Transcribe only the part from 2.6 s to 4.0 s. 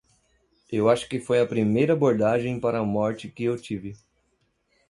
a morte que eu tive.